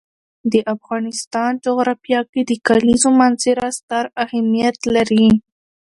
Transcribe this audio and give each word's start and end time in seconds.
د 0.51 0.53
افغانستان 0.73 1.51
جغرافیه 1.65 2.21
کې 2.31 2.41
د 2.49 2.51
کلیزو 2.67 3.09
منظره 3.19 3.67
ستر 3.77 4.03
اهمیت 4.23 4.77
لري. 4.95 5.27